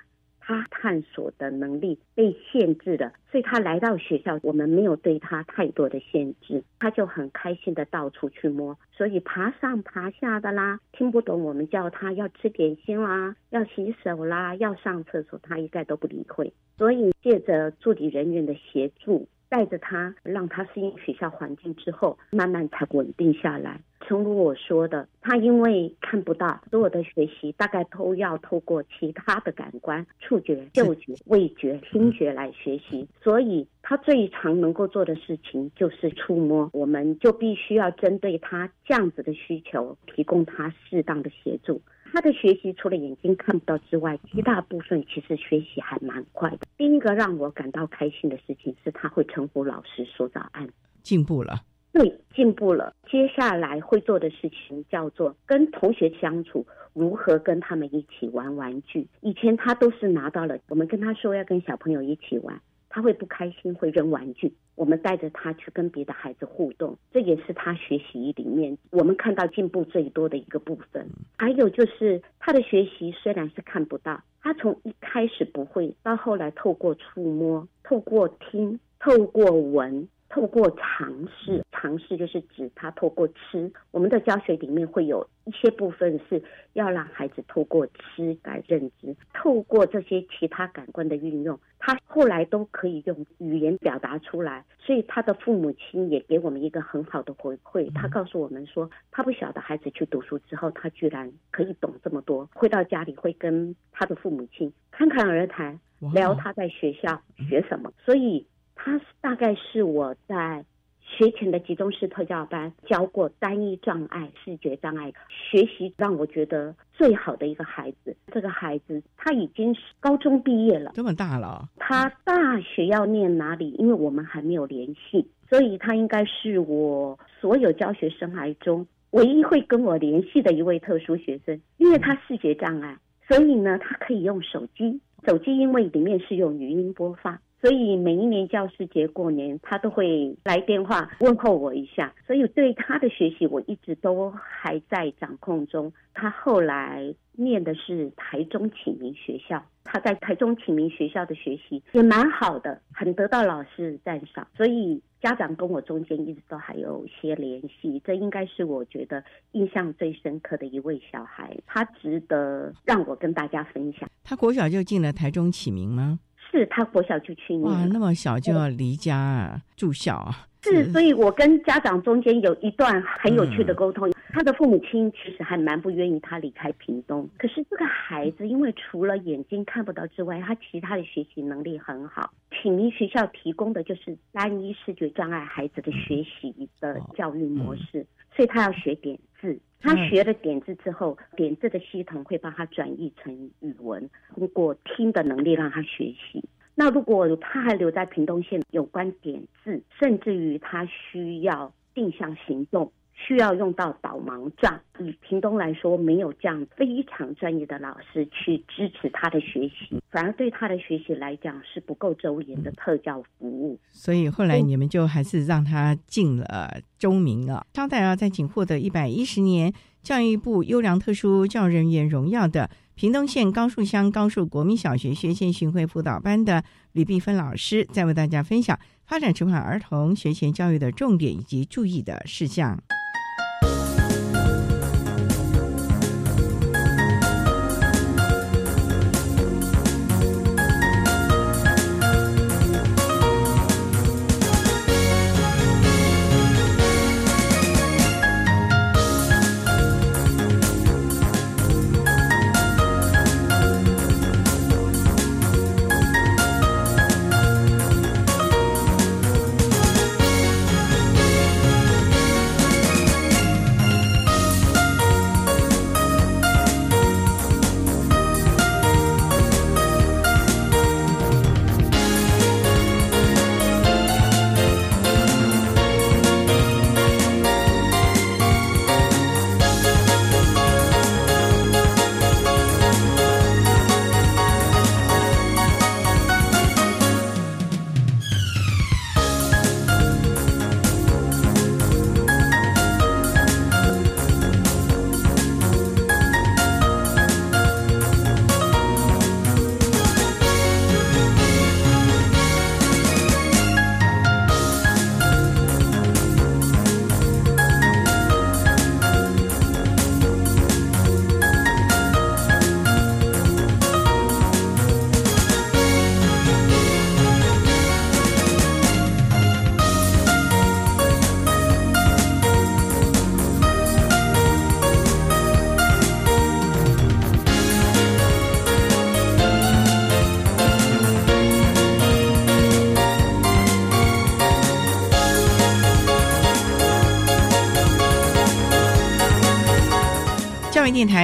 [0.48, 16.54] 他探索的能力被限制了，所以他来到学校，我们没有对他太多的限制，他就很开心的到处去摸，所以爬上爬下的啦，听不懂我们叫他要吃点心啦，要洗手啦，要上厕所，他一概都不理会。
[16.78, 19.28] 所以借着助理人员的协助。
[19.56, 23.80] 带着他，让他适应学校环境之后，慢慢才稳定下来。
[24.02, 33.08] 诚如我说的，他因为看不到，所有的学习大概都要透过其他的感官：触觉、嗅觉、味觉、听觉来学习。
[33.24, 36.70] 所以，他最常能够做的事情就是触摸。
[36.74, 41.82] 我们就必须要针对他这样子的需求，提供他适当的协助。
[42.12, 46.60] 他的学习除了眼睛看不到之外，一大部分其实学习还蛮快的。
[46.78, 50.70] 第一个让我感到开心的事情是他会称呼老师说早安，
[51.02, 51.56] 进步了。
[51.92, 52.94] 对，进步了。
[53.10, 59.08] 接下来会做的事情叫做跟同学相处，如何跟他们一起玩玩具。
[59.22, 62.62] 以前他都是拿到了，我们跟他说要跟小朋友一起玩。
[62.96, 64.54] 他会不开心，会扔玩具。
[64.76, 71.06] 我们带着他去跟别的孩子互动，这也是他学习里面我们看到进步最多的一个部分。
[71.38, 80.08] 还有就是他的学习虽然是看不到，他从一开始不会，到后来透过触摸、透过听、透过闻。
[80.36, 83.72] 透过尝试，尝试就是指他透过吃。
[83.92, 86.44] 我们的教学里面会有一些部分是
[86.74, 94.66] 要让孩子透过吃来认知，透过这些其他感官的运用，他后来都可以用语言表达出来。
[94.78, 102.50] 所以他的父母亲也给我们一个很好的回馈，他告诉我们说，他不晓得孩子去读书之后，他居然可以懂这么多。
[102.54, 105.80] 回到家里会跟他的父母亲侃侃而谈，
[106.14, 107.90] 聊他在学校学什么。
[108.04, 108.46] 所以。
[108.76, 110.64] 他大概是我在
[111.02, 118.16] 学前的集中式特教班教过单一障碍、视觉障碍学习让我觉得最好的一个孩子。
[118.32, 121.70] 这个孩子他已经是高中毕业了，这么大了。
[121.78, 123.72] 他大学要念哪里？
[123.78, 131.62] 因为我们还没有联系，所以他应该是我所有教学生涯中唯一会跟我联系的一位特殊学生。
[131.78, 135.00] 因为他视觉障碍，所以呢，他可以用手机。
[135.26, 137.40] 手机因为里面是用语音播放。
[137.66, 142.14] 所以每一年教师节过年，他都会来电话问候我一下。
[142.28, 145.92] 所以对他的学习，我一直都还在掌控中。
[146.14, 154.48] 他后来念的是台中启明学校，他在台中启明学校的学习也蛮好的，很得到老师赞赏。
[154.56, 159.24] 所以家长跟我中间一直都还有些联系，这应该是我觉得
[159.54, 164.08] 印象最深刻的一位小孩，他值得让我跟大家分享。
[164.24, 166.20] 他国小就进了台中启明吗？
[166.52, 170.48] 是他国小就去念，哇，那么小就要离家啊，住校啊。
[170.64, 174.12] 是，所以我跟家长中间有一段很有趣的沟通。
[174.34, 182.34] 他的父母亲其实还蛮不愿意他离开屏东，可是这个孩子因为除了眼睛看不到之外，他其他的学习能力很好。
[182.50, 188.06] 启明学校提供的就是单一视觉障碍孩子的学习的教育模式，
[188.36, 189.58] 所以他要学点字。
[189.86, 196.44] 他学了点字之后，点字的系统会帮他转译成语文，通过听的能力让他学习。
[196.74, 202.92] 那如果他还留在屏东县，有关点字，甚至于他需要定向行动。
[203.16, 204.80] 需要用到导盲杖。
[205.00, 213.80] 以屏东来说，没有这样非常专业的老师去支持他的学习，反而对他的学习来讲是不够周延的特教服务。
[213.92, 217.66] 所以后来你们就还是让他进了中明了。
[217.74, 226.64] 稍待啊，再请获得一百一十年教育部优良特殊教人员荣耀的屏东县高树乡高树国民小学学前巡回辅导班的
[226.94, 232.82] 吕碧芬老师，在为大家分享发展迟缓儿童学前教育的重点以及注意的事项。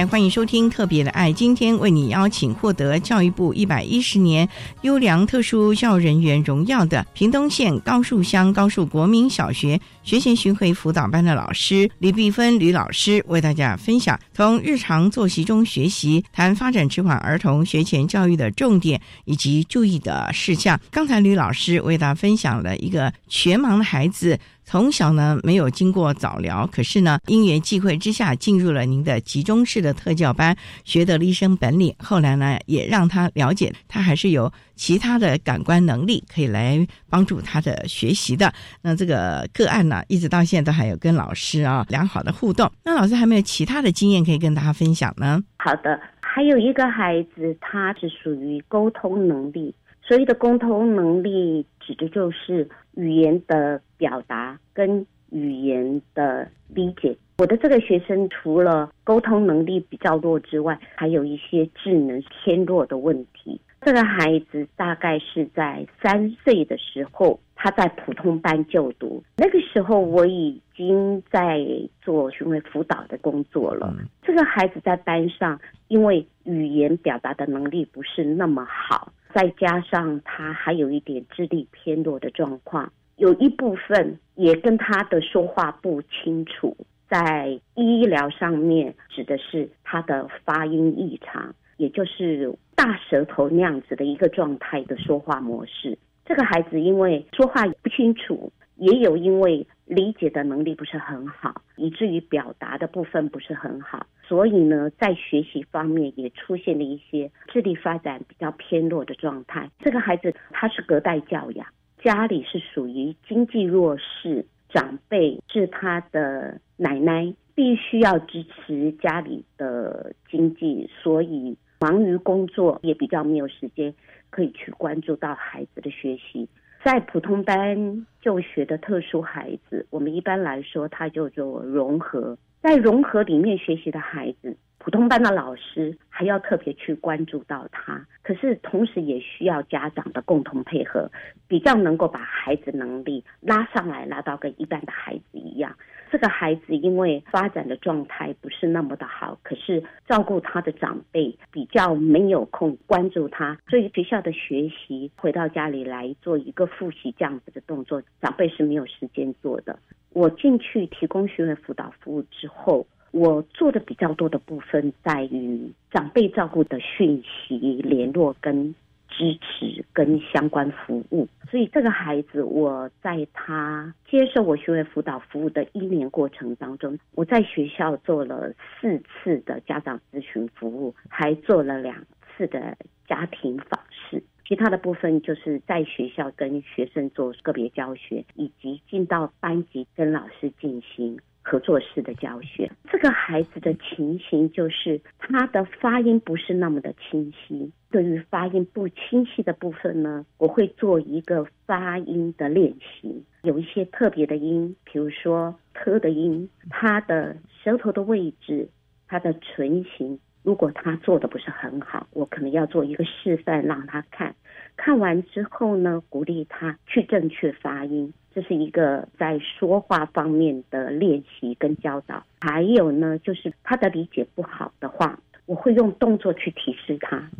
[0.06, 4.48] 欢迎收听《特别的爱》，今天为你邀请获得教育部一百一十年
[4.80, 20.80] 优良特殊教育人员荣耀的屏东县高树乡高树国民小学学前巡回辅导班的老师李碧芬吕老师，为大家分享从日常作息中学习，谈发展迟缓儿童学前教育的重点以及注意的事项。
[20.90, 24.38] 刚才吕老师为大家分享了一个全盲的孩子。
[24.72, 31.94] 从小呢没有经过早疗，可是呢因缘际会之下进入了您的集中式的特教班，学得了一身本领。
[31.98, 38.50] 后来呢也让他了解，他还是有其他的感官能力可以来帮助他的学习的。
[38.80, 42.72] 那这个个案呢，一直到现在都还有跟老师啊良好的互动。
[42.82, 45.38] 那老师还没有其他的经验可以跟大家分享呢？
[45.58, 49.74] 好的，还有一个孩子，他是属于沟通能力。
[50.02, 57.16] 所谓的沟通能力，指的就是语言的表达跟语言的理解。
[57.38, 63.60] 我的这个学生除了沟通能力比较弱之外，还有一些智能偏弱的问题。
[63.84, 69.22] 这个孩子大概是在三岁的时候，他在普通班就读。
[69.36, 71.58] 那个时候我已经在
[72.00, 73.92] 做巡回辅导的工作了。
[74.22, 79.12] 这个孩子在班上，因为语言表达的能力不是那么好。
[79.34, 86.76] 再加上他还有一点智力偏弱的状况，有一部分也跟他的说话不清楚，
[87.08, 95.96] 在医疗上面指的是他的发音异常，也就是大舌头那样子的一个状态的说话模式。
[96.24, 98.52] 这个孩子因为说话不清楚。
[98.76, 109.70] 也有因为理解的能力不是很好，以至于表达的部分不是很好，所以呢，在学习方面也出现了一些智力发展比较偏弱的状态。
[109.78, 111.64] 这个孩子他是隔代教养，
[112.02, 123.92] 家里是属于经济弱势，长辈是他的奶奶，必须要支持家里的经济，所以忙于工作，也比较没有时间
[124.30, 126.48] 可以去关注到孩子的学习。
[126.84, 132.38] 在普通班就学的特殊孩子，我们一般来说，它叫做融合。
[132.60, 141.10] 在融合里面学习的孩子，普通班的老师还要特别去关注到他，可是同时也需要家长的共同配合，
[141.48, 145.74] 比较能够把孩子能力拉上来，拉到跟一般的孩子一样。
[146.12, 159.78] 这个孩子因为发展的状态不是那么的好，可是照顾他的长辈比较没有空关注他，所以学校的学习回到家里来做一个复习这样子的动作，长辈是没有时间做的。
[160.12, 168.74] 我进去提供学员辅导服务之后，我做的比较多的部分在于长辈照顾的讯息联络跟
[169.12, 171.28] 支持跟相关服务。
[171.50, 182.04] 所以这个孩子，我在他接受我学位辅导服务的一年过程当中，我在学校做了四次的家长咨询服务，还做了两
[182.36, 184.22] 次的家庭访视。
[184.44, 192.70] 其他的部分就是在学校跟学生做个别教学，以及进到班级跟老师进行合作式的教学。
[192.90, 197.70] 这个孩子的情形就是他的发音不是那么的清晰。
[197.90, 203.24] 对于发音不清晰的部分呢，我会做一个发音的练习。
[203.42, 208.68] 有一些特别的音，比如说“特”的音，他的舌头的位置，
[209.08, 210.18] 他的唇形。
[210.42, 214.34] 如果他做的不是很好，我可能要做一个示范让他看。
[214.76, 222.24] 看完之后呢，鼓励他去正确发音，这是一个在说话方面的练习跟教导。
[222.40, 227.30] 还有呢，就是他的理解不好的话，我会用动作去提示他，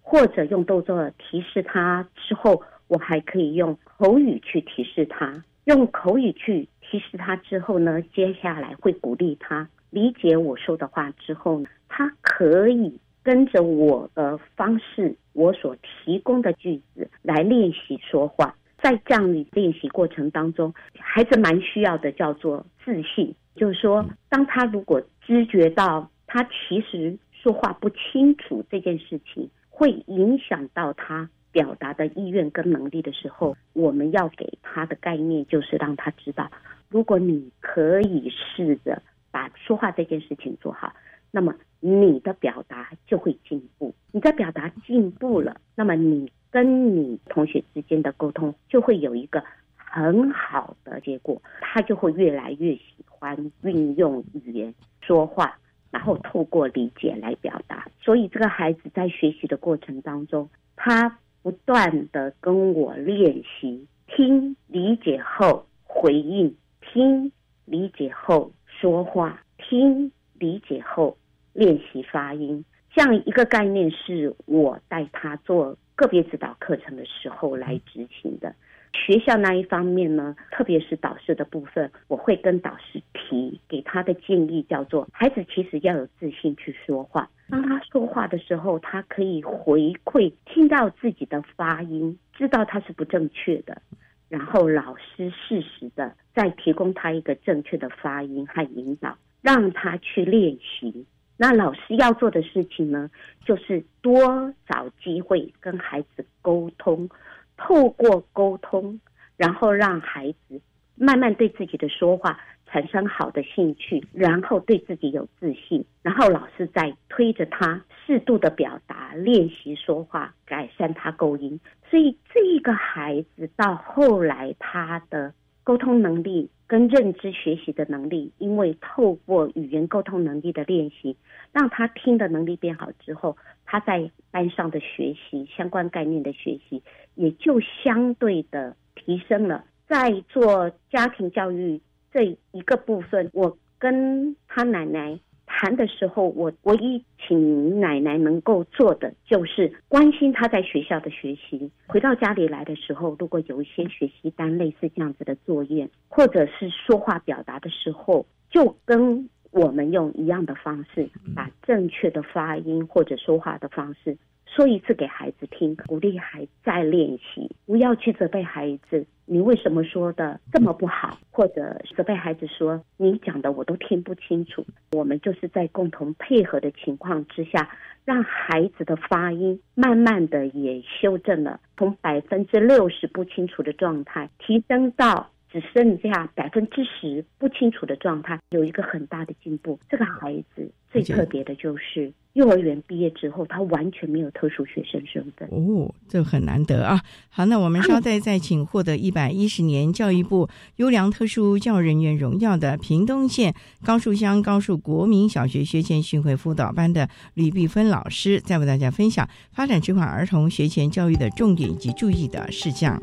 [0.00, 5.42] 或者用动作提示他之后，我还可以用口语去提示他。
[5.64, 11.68] 用口语去提示他之后呢，接下来会鼓励他理解我说的话之后呢。
[11.88, 18.56] 他可以跟着我的方式，我所提供的句子来练习说话。
[18.82, 36.50] 在这样的练习过程当中，孩子蛮需要的叫做自信，就是说，当他如果知觉到他其实说话不清楚这件事情会影响到他表达的意愿跟能力的时候，我们要给他的概念就是让他知道，
[36.88, 40.92] 如果你可以试着把说话这件事情做好。
[41.34, 49.42] 那么你的表达就会进步，你在表达进步了，那么你跟你同学之间的沟通就会有一个
[49.74, 55.58] 很好的结果，他就会越来越喜欢运用语言说话，
[55.90, 57.88] 然后透过理解来表达。
[58.00, 67.32] 所以这个孩子在学习的过程当中，他不断的跟我练习听理解后回应，听
[67.64, 71.16] 理解后说话，听理解后。
[71.54, 78.52] 练习发音这样一个概念是我带他做个别指导课程的时候来执行的。
[78.92, 87.30] 学校那一方面呢，特别是导师的部分，我会跟导师提给他的建议叫做：孩子其实要有自信去说话。
[87.48, 93.80] 当他说话的时候，他可以回馈听到自己的发音，知道他是不正确的，
[94.28, 101.06] 然后老师适时的再提供他一个正确的发音和引导，让他去练习。
[101.42, 103.10] 那老师要做的事情呢，
[103.44, 107.10] 就是多找机会跟孩子沟通，
[107.56, 109.00] 透过沟通，
[109.36, 110.60] 然后让孩子
[110.94, 112.38] 慢慢对自己的说话
[112.68, 121.58] 产生好的兴趣，然后对自己有自信，然后老师再推着他适度的表达，练习说话，改善他构音。
[121.90, 125.34] 所以这个孩子到后来他的。
[125.64, 131.16] 沟通能力跟认知学习的能力，因为透过语言沟通能力的练习，
[131.52, 136.82] 让他听的能力变好之后，他在班上的学习相关概念的学习，
[137.14, 139.64] 也就相对的提升了。
[139.86, 141.80] 在做家庭教育
[142.12, 145.18] 这一个部分，我跟他奶奶。
[145.54, 151.70] 谈的时候，我唯一请奶奶能够做的就是关心他在学校的学习。
[151.86, 164.16] 回到家里来的时候，如果有一些学习单类似这样子的作业，或者是说话表达的时候，就跟我们用一样的方式，把正确的发音或者说话的方式。
[164.54, 169.06] 说一次给孩子听，鼓励孩子再练习，不要去责备孩子。
[169.24, 171.16] 你为什么说的这么不好？
[171.30, 174.62] 或者责备孩子说你讲的我都听不清楚。
[174.90, 177.70] 我们就是在共同配合的情况之下，
[178.04, 185.30] 让孩子的发音慢慢的也修正了，从百分之六十不清楚的状态提升到。
[185.52, 189.78] 只剩下百分之十不清楚的状态，有一个很大的进步。
[189.90, 195.46] 这个孩子最特别的就是幼儿园毕业之后，他完全没有特殊学生身份。
[195.50, 197.02] 哦，这很难得啊！
[197.28, 212.98] 好，那我们稍待再请获得一百一十年教育部优良特殊教育人员荣耀的屏东县高树乡高树国民小学学前巡回辅导班的吕碧芬老师，再为大家分享发展这款儿童学前教育的重点以及注意的事项。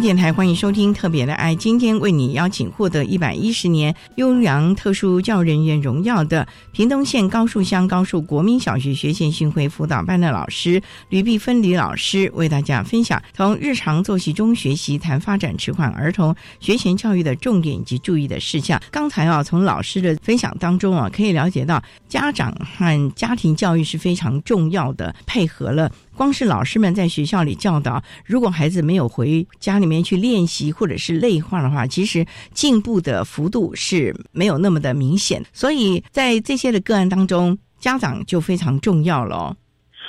[0.00, 18.80] 电台欢迎收听《特别的爱》，今天为你邀请获得一百一十年优良特殊教人员荣耀的屏东县高树乡高树国民小学学前巡回辅导班的老师吕碧芬吕老师，为大家分享从日常作息中学习谈发展迟缓儿童学前教育的重点以及注意的事项。
[18.90, 25.92] 刚才啊，从老师的分享当中啊，可以了解到家长和家庭教育是非常重要的，配合了。
[26.22, 35.44] 光是老师们在学校里教导，如果孩子没有回家里面去练习或者是内化的话，其实进步的幅度是没有那么的明显。
[35.52, 39.56] 所以在这些的个案当中，家长就非常重要了。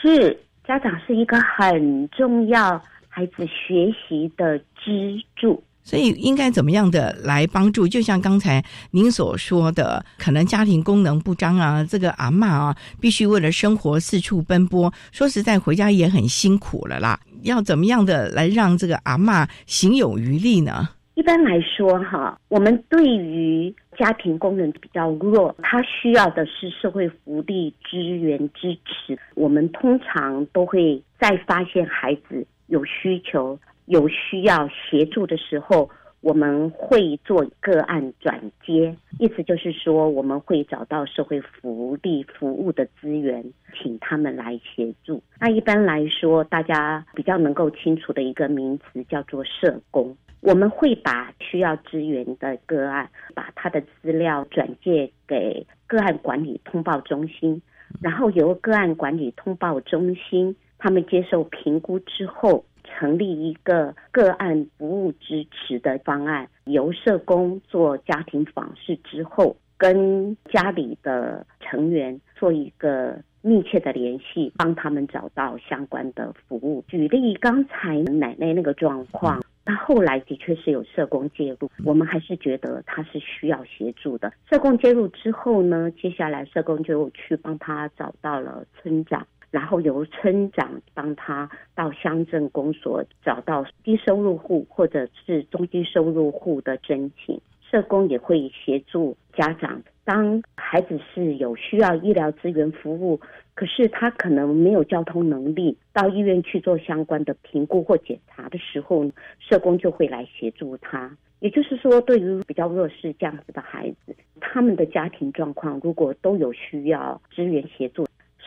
[0.03, 5.64] 是家长是一个很重要孩子学习的支柱。
[5.84, 7.88] 所以应该怎么样的来帮助？
[7.88, 17.19] 就像刚才您所说的，可能家庭功能不彰啊，这个阿妈啊，必须为了生活四处奔波，说实在，回家也很辛苦了啦。
[17.43, 20.88] 要怎么样的来让这个阿妈行有余力呢？
[21.15, 29.19] 一般来说，哈，我们对于家庭功能比较弱，他需要的是社会福利资源支持。
[29.36, 33.59] 我们通常都会在发现孩子有需求。
[33.86, 35.89] 有需要协助的时候，
[36.21, 45.21] 我们会做个案转接，意思就是说，我们会找到社会福利服务的资源，请他们来协助。
[45.38, 50.15] 那一般来说，大家比较能够清楚的一个名词叫做社工。
[50.39, 57.61] 我们会把需要支援的个案，把他的资料转介给个案管理通报中心，
[58.01, 62.63] 然后由个案管理通报中心他们接受评估之后。
[62.93, 76.83] 成立一个个案服务支持的方案，由社工做家庭访视之后，跟家里的成员做一个密切的联系，帮他们找到相关的服务。
[76.87, 84.31] 举例刚才奶奶那个状况，那后来的确是有社工介入，我们还是觉得他是需要协助的。
[84.49, 89.25] 社工介入之后呢，接下来社工就去帮他找到了村长。
[89.53, 99.79] 然后由村长帮他到乡镇公所找到低收入户或者是中低收入户的申请，社工也会协助家长。
[100.03, 103.19] 当孩子是有需要医疗资源服务，
[103.53, 109.05] 可是他可能没有交通能力到医院去做相关的评估或检查的时候，
[109.37, 111.15] 社工就会来协助他。
[111.41, 118.03] 也就是说，对于比较弱势这样子的孩子，他们的家庭状况如果都有需要支援协助。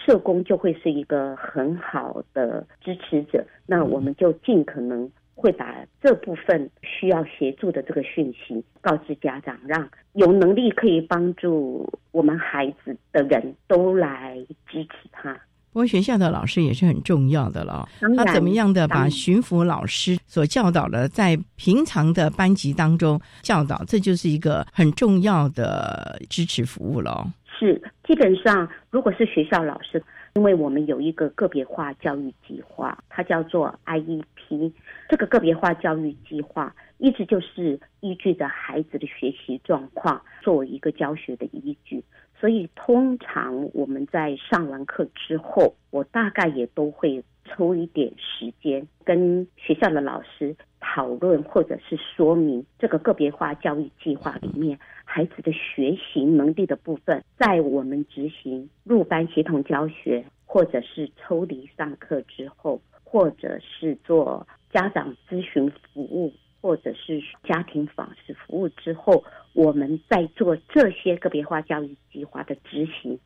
[0.06, 14.38] 社工就会是一个很好的支持者，那我们就尽可能会把这部分需要协助的这个讯息告知家长，让有能力可以帮助我们孩子的人都来
[14.70, 15.36] 支持他。
[15.72, 17.86] 不过学校的老师也是很重要的了，
[18.16, 27.30] 他怎么样的把巡抚老师所教导的在平常的班级当中教导，这就是一个很重要的支持服务了。
[27.58, 30.02] 是，基本上如果是学校老师，
[30.34, 34.72] 因为我们有一个个别化教育计划，它叫做 IEP。
[35.08, 42.04] 这个个别化教育计划一直就是依据着孩子的学习状况作为一个教学的依据，
[42.38, 50.54] 所以通常我们在上完课之后，我大概也都会抽一点时间跟学校的老师
[50.94, 54.78] 讨论，或者是说明这个个别化教育计划里面。
[55.04, 69.24] 孩子的学习能力的部分，在我们执行入班协同教学，或者是抽离上课之后，或者是做家长咨询服务，或者是家庭访视服务之后，
[69.54, 73.18] 我们在做这些个别化教育计划的执行，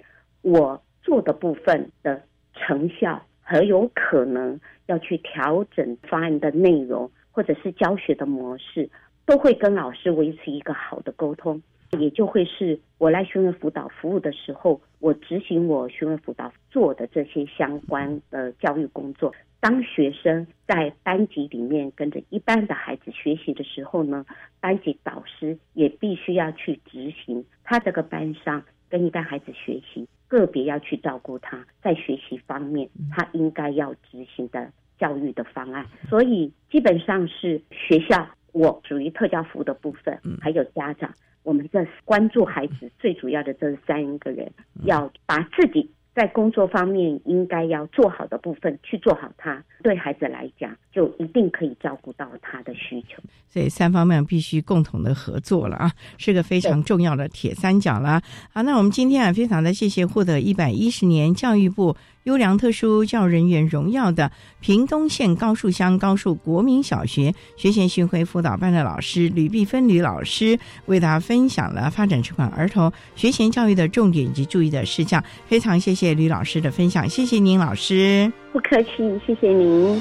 [0.42, 2.22] 我做的部分的
[2.54, 8.88] 成效，很有可能要去调整方案的内容，或者是教学的模式，
[9.26, 11.60] 都会跟老师维持一个好的沟通。
[11.98, 19.34] 也就会是我来询问辅导服务的时候，我执行我询问辅导做的这些相关的教育工作。
[19.58, 24.24] 当学生在班级里面跟着一般的孩子学习的时候呢，
[24.60, 35.84] 班级导师也必须要去执行他这个班上跟一般孩子学习，个别要去照顾他在学习方面他应该要执行的教育的方案。
[36.09, 41.11] 所以基本上是学校我属于特教服务的部分，还有家长。
[41.42, 44.53] 我们这关注孩子最主要的这三个人，
[44.84, 53.22] 要把自己在工作方面应该要做好的部分去做好它，对孩子来讲就一定可以照顾到他的需求。
[53.48, 58.20] 所以三方面必须共同的合作了啊，是个非常重要的铁三角了。
[58.53, 75.22] 好，那我们今天啊，非常的谢谢获得一百一十年教育部优良特殊教人员荣耀的屏东县高树乡高树国民小学学前巡回辅导班的老师吕碧芬吕老师，为大家分享了发展这款儿童学前教育的重点以及注意的事项。
[75.46, 78.32] 非常谢谢吕老师的分享，谢谢您老师。
[78.52, 78.90] 不客气，
[79.26, 80.00] 谢谢您。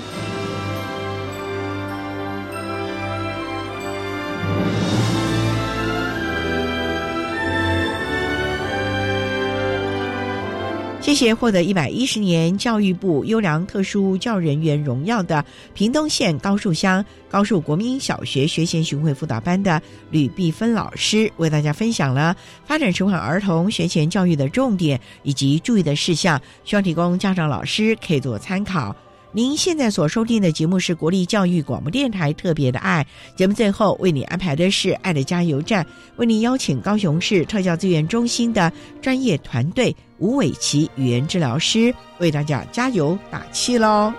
[11.10, 15.44] 谢谢获得一百一十年教育部优良特殊教人员荣耀的
[15.74, 19.82] 屏东县高树乡高树国民小学学前巡回辅导班的
[20.12, 28.96] 吕碧芬老师，为大家分享了发展迟缓儿童学前教育的重点以及注意的事项，希望提供家长老师可以做参考。
[29.32, 33.06] 您现在所收听的节目是国立教育广播电台特别的爱
[33.36, 38.72] 节目，最后为你安排的是爱的加油站，为您邀请高雄市特教资源中心的
[39.02, 44.12] 专业团队吴伟琪语言治疗师为大家加油打气喽。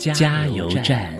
[0.00, 1.12] 加油站。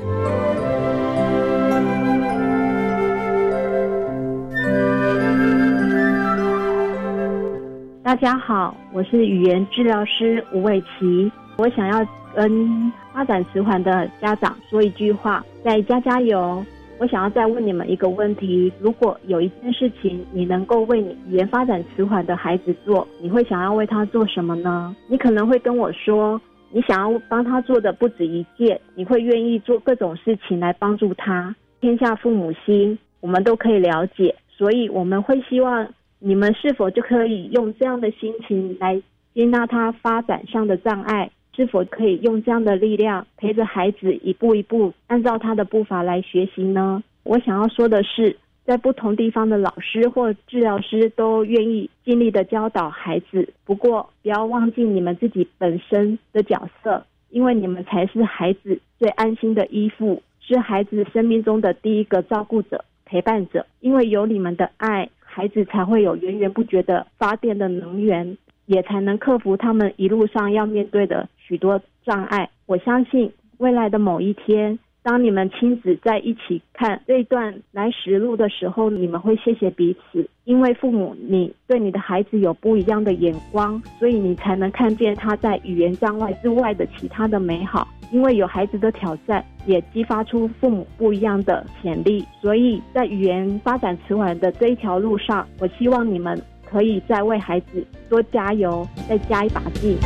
[8.03, 11.31] 大家好，我是语言治疗师吴伟琪。
[11.59, 12.03] 我想要
[12.35, 16.65] 跟发展迟缓的家长说一句话：再加加油！
[16.99, 24.97] 我想要再问你们一个问题：如果有一件事情你能够为你语言发展迟缓的孩子做，你会想要为他做什么呢？
[25.07, 26.41] 你可能会跟我说，
[26.73, 31.55] 你想要帮他做的不止一件，你会愿意做各种事情来帮助他。
[31.81, 35.89] 天下父母心，我们都可以了解，所以我们会希望。
[36.23, 39.01] 你们是否就可以用这样的心情来
[39.33, 41.31] 接纳他发展上的障碍？
[41.57, 47.03] 是否可以用这样的力量陪着孩子一步一步按照他的步伐来学习呢？
[47.23, 48.37] 我想要说的是，
[48.71, 63.67] 在不同地方的老师或治疗师都愿意尽力的教导孩子，不过不要忘记你们自己本身的角色，因为你们才是孩子最安心的依附，是孩子生命中的第一个照顾者、陪伴者。
[63.81, 65.11] 因为有你们的爱。
[65.33, 72.51] 孩子才会有源源不绝的发电的能源，也才能克服他们一路上要面对的许多障碍。
[72.67, 87.89] 我相信未来的某一天，当你们亲子在一起看这段来时路的时候，你们会谢谢彼此，因为父母你对你的孩子有不一样的眼光，所以你才能看见他在语言障碍之外的其他的美好。
[88.13, 96.37] 因为有孩子的挑战，也激发出父母不一样的潜力，所以在语言发展迟缓的这一条路上，我希望你们
[96.69, 99.97] 可以再为孩子多加油，再加一把劲。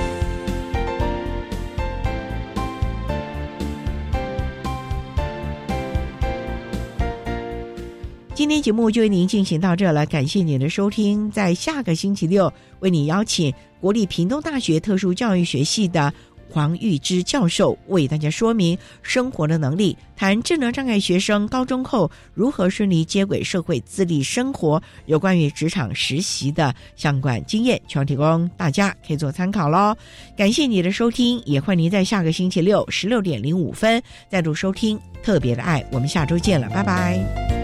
[8.45, 11.31] 今天节目就为您进行到这了，感谢您的收听。
[11.31, 16.13] 在下个星期六，为你邀请国立屏东大学特殊教育学系的。
[16.51, 29.97] 黄玉芝教授为大家说明生活的能力，谈智能障碍学生高中后如何顺利接轨社会自立生活，有关于职场实习的相关经验，全提供大家可以做参考喽。
[30.37, 35.83] 感谢你的收听，也欢迎您在下个星期六十六点零五分再度收听特别的爱。
[35.91, 37.64] 我们下周见了，拜拜。